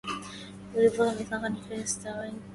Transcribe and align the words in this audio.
برضاب 0.73 1.13
ثغرك 1.29 1.65
يستغيـث 1.71 2.33